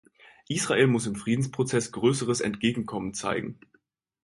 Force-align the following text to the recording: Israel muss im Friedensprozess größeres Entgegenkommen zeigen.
Israel 0.47 0.87
muss 0.87 1.05
im 1.05 1.13
Friedensprozess 1.15 1.91
größeres 1.91 2.41
Entgegenkommen 2.41 3.13
zeigen. 3.13 3.59